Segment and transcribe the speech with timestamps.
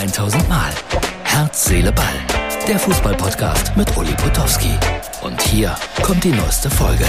[0.00, 0.72] 1000 Mal.
[1.24, 2.06] Herz, Seele, Ball.
[2.66, 4.72] Der Fußballpodcast mit Uli Potowski.
[5.20, 7.04] Und hier kommt die neueste Folge.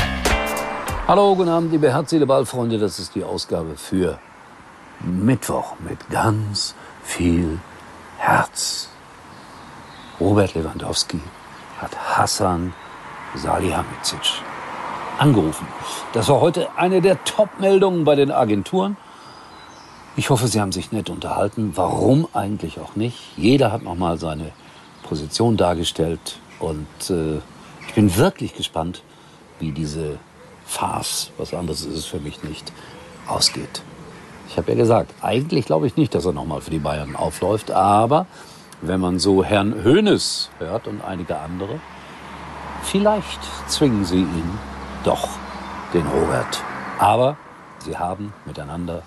[1.08, 2.78] Hallo, guten Abend, liebe Herz, Seele, Ball Freunde.
[2.80, 4.20] Das ist die Ausgabe für
[5.00, 7.62] Mittwoch mit ganz viel
[8.18, 8.90] Herz.
[10.20, 11.22] Robert Lewandowski
[11.80, 12.74] hat Hassan
[13.36, 14.44] Salihamidzic
[15.18, 15.66] angerufen.
[16.12, 18.98] Das war heute eine der Top-Meldungen bei den Agenturen.
[20.18, 21.72] Ich hoffe, Sie haben sich nett unterhalten.
[21.76, 23.18] Warum eigentlich auch nicht?
[23.38, 24.52] Jeder hat nochmal seine
[25.04, 27.38] Position dargestellt und äh,
[27.88, 29.04] ich bin wirklich gespannt,
[29.60, 30.20] wie diese
[30.66, 32.74] Farce, was anderes ist es für mich nicht,
[33.26, 33.84] ausgeht.
[34.50, 37.72] Ich habe ja gesagt, eigentlich glaube ich nicht, dass er nochmal für die Bayern aufläuft,
[37.72, 38.26] aber
[38.82, 41.80] wenn man so Herrn Hoeneß hört und einige andere,
[42.84, 44.60] vielleicht zwingen sie ihn
[45.06, 45.30] doch,
[45.94, 46.62] den Robert.
[47.00, 47.38] Aber
[47.80, 49.04] sie haben miteinander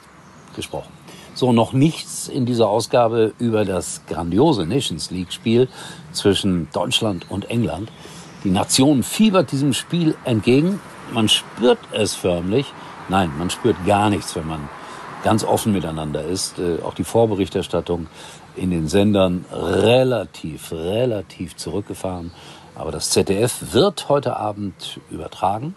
[0.54, 0.92] gesprochen.
[1.34, 5.68] So, noch nichts in dieser Ausgabe über das grandiose Nations League-Spiel
[6.12, 7.90] zwischen Deutschland und England.
[8.44, 10.80] Die Nation fiebert diesem Spiel entgegen.
[11.12, 12.66] Man spürt es förmlich.
[13.08, 14.68] Nein, man spürt gar nichts, wenn man
[15.24, 16.58] ganz offen miteinander ist.
[16.58, 18.06] Äh, auch die Vorberichterstattung
[18.54, 22.30] in den Sendern relativ, relativ zurückgefahren.
[22.76, 25.74] Aber das ZDF wird heute Abend übertragen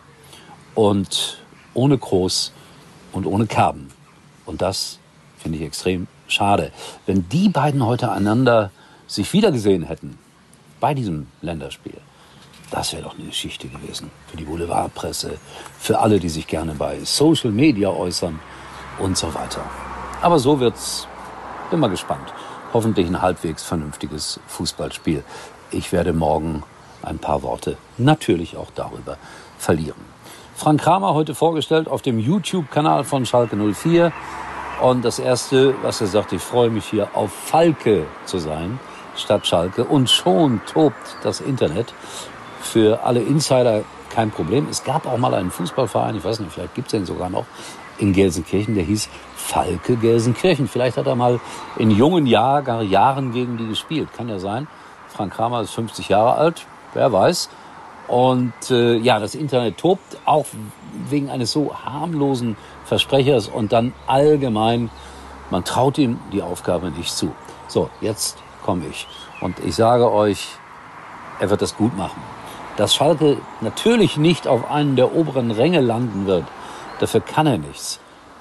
[0.75, 1.39] und
[1.73, 2.51] ohne Groß
[3.13, 3.96] und ohne Kerben.
[4.47, 4.97] Und das
[5.37, 6.71] finde ich extrem schade.
[7.05, 8.71] Wenn die beiden heute einander
[9.05, 10.17] sich wiedergesehen hätten
[10.79, 11.97] bei diesem Länderspiel,
[12.71, 15.37] das wäre doch eine Geschichte gewesen für die Boulevardpresse,
[15.79, 18.39] für alle, die sich gerne bei Social Media äußern
[18.99, 19.61] und so weiter.
[20.21, 21.07] Aber so wird's.
[21.69, 22.33] Mal gespannt.
[22.73, 25.23] Hoffentlich ein halbwegs vernünftiges Fußballspiel.
[25.71, 26.63] Ich werde morgen
[27.03, 29.17] ein paar Worte natürlich auch darüber
[29.57, 30.16] verlieren.
[30.57, 34.11] Frank Kramer heute vorgestellt auf dem YouTube-Kanal von Schalke 04.
[34.81, 38.79] Und das Erste, was er sagt, ich freue mich hier auf Falke zu sein,
[39.15, 39.83] statt Schalke.
[39.83, 41.93] Und schon tobt das Internet.
[42.59, 44.65] Für alle Insider kein Problem.
[44.67, 47.45] Es gab auch mal einen Fußballverein, ich weiß nicht, vielleicht gibt es den sogar noch,
[47.99, 50.67] in Gelsenkirchen, der hieß Falke Gelsenkirchen.
[50.67, 51.39] Vielleicht hat er mal
[51.77, 54.09] in jungen Jahr, Jahren gegen die gespielt.
[54.17, 54.67] Kann ja sein.
[55.07, 56.65] Frank Kramer ist 50 Jahre alt,
[56.95, 57.47] wer weiß.
[58.07, 60.45] Und äh, ja, das Internet tobt auch
[61.09, 64.89] wegen eines so harmlosen Versprechers und dann allgemein,
[65.49, 67.33] man traut ihm die Aufgabe nicht zu.
[67.67, 69.07] So, jetzt komme ich.
[69.41, 70.47] Und ich sage euch,
[71.39, 72.21] er wird das gut machen.
[72.77, 76.45] Dass Schalke natürlich nicht auf einen der oberen Ränge landen wird,
[76.99, 77.99] dafür kann er nichts.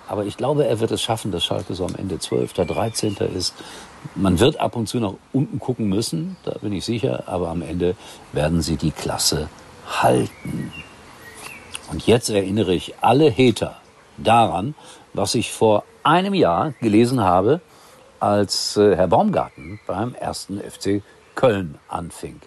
[0.09, 3.17] Aber ich glaube, er wird es schaffen, dass Schalke so am Ende 12., 13.
[3.35, 3.55] ist.
[4.15, 7.63] Man wird ab und zu nach unten gucken müssen, da bin ich sicher, aber am
[7.63, 7.97] Ende
[8.33, 9.49] werden sie die Klasse
[10.01, 10.73] halten.
[11.91, 13.81] Und jetzt erinnere ich alle Hater
[14.17, 14.75] daran,
[15.13, 17.61] was ich vor einem Jahr gelesen habe,
[18.21, 21.03] als äh, Herr Baumgarten beim ersten FC
[21.35, 22.41] Köln anfing.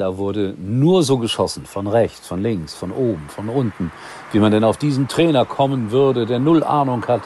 [0.00, 3.92] Da wurde nur so geschossen, von rechts, von links, von oben, von unten,
[4.32, 7.20] wie man denn auf diesen Trainer kommen würde, der null Ahnung hat,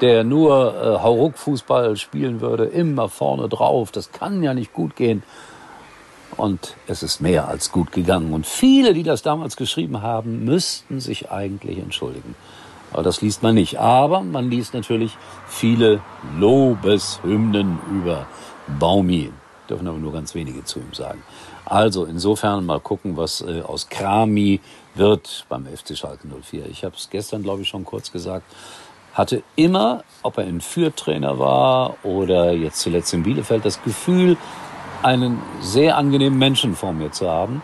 [0.00, 3.90] der nur äh, Hauruck-Fußball spielen würde, immer vorne drauf.
[3.90, 5.24] Das kann ja nicht gut gehen.
[6.36, 8.32] Und es ist mehr als gut gegangen.
[8.32, 12.36] Und viele, die das damals geschrieben haben, müssten sich eigentlich entschuldigen.
[12.92, 13.80] Aber das liest man nicht.
[13.80, 15.18] Aber man liest natürlich
[15.48, 16.00] viele
[16.38, 18.28] Lobeshymnen über
[18.78, 19.32] Baumi.
[19.68, 21.20] Dürfen aber nur ganz wenige zu ihm sagen.
[21.64, 24.60] Also insofern mal gucken, was äh, aus Krami
[24.94, 26.66] wird beim FC Schalke 04.
[26.66, 28.44] Ich habe es gestern, glaube ich, schon kurz gesagt.
[29.14, 34.36] Hatte immer, ob er ein Führtrainer war oder jetzt zuletzt in Bielefeld, das Gefühl,
[35.02, 37.62] einen sehr angenehmen Menschen vor mir zu haben.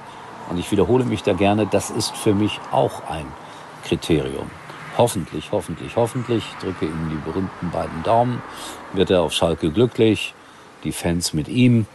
[0.50, 3.26] Und ich wiederhole mich da gerne, das ist für mich auch ein
[3.84, 4.50] Kriterium.
[4.96, 8.42] Hoffentlich, hoffentlich, hoffentlich, drücke ihm die berühmten beiden Daumen,
[8.92, 10.34] wird er auf Schalke glücklich,
[10.84, 11.86] die Fans mit ihm.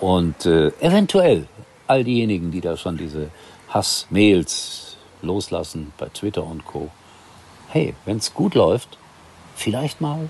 [0.00, 1.46] Und äh, eventuell
[1.86, 3.30] all diejenigen, die da schon diese
[3.68, 6.90] Hassmails loslassen bei Twitter und Co.
[7.68, 8.98] Hey, wenn es gut läuft,
[9.54, 10.28] vielleicht mal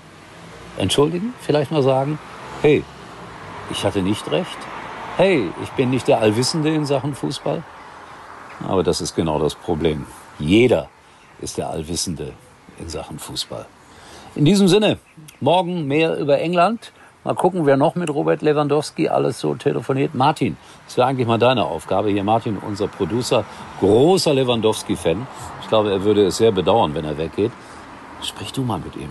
[0.77, 2.19] entschuldigen, vielleicht mal sagen,
[2.61, 2.83] hey,
[3.71, 4.57] ich hatte nicht recht.
[5.17, 7.63] Hey, ich bin nicht der Allwissende in Sachen Fußball.
[8.65, 10.05] Aber das ist genau das Problem.
[10.39, 10.89] Jeder
[11.41, 12.33] ist der Allwissende
[12.79, 13.65] in Sachen Fußball.
[14.35, 14.99] In diesem Sinne,
[15.39, 16.91] morgen mehr über England.
[17.27, 20.15] Mal gucken, wer noch mit Robert Lewandowski alles so telefoniert.
[20.15, 22.09] Martin, das wäre eigentlich mal deine Aufgabe.
[22.09, 23.43] Hier Martin, unser Producer,
[23.81, 25.27] großer Lewandowski-Fan.
[25.61, 27.51] Ich glaube, er würde es sehr bedauern, wenn er weggeht.
[28.23, 29.09] Sprich du mal mit ihm.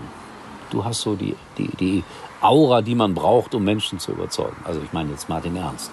[0.71, 2.03] Du hast so die, die, die
[2.41, 4.57] Aura, die man braucht, um Menschen zu überzeugen.
[4.63, 5.91] Also ich meine jetzt Martin Ernst,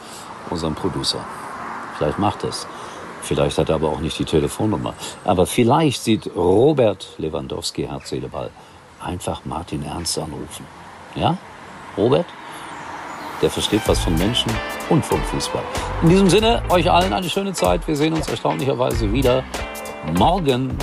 [0.48, 1.20] unseren Producer.
[1.98, 2.66] Vielleicht macht es.
[3.20, 4.94] Vielleicht hat er aber auch nicht die Telefonnummer.
[5.24, 8.48] Aber vielleicht sieht Robert Lewandowski, Herz, Seele, Ball,
[8.98, 10.64] einfach Martin Ernst anrufen.
[11.16, 11.36] Ja?
[11.96, 12.26] Robert,
[13.42, 14.52] der versteht was von Menschen
[14.88, 15.62] und vom Fußball.
[16.02, 17.86] In diesem Sinne, euch allen eine schöne Zeit.
[17.86, 19.44] Wir sehen uns erstaunlicherweise wieder
[20.16, 20.76] morgen.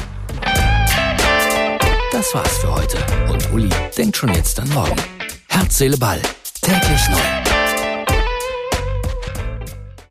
[2.12, 2.98] Das war's für heute.
[3.32, 4.96] Und Uli denkt schon jetzt an morgen.
[5.48, 6.22] Herz, Seele, Ball.
[6.62, 7.51] Täglich neu.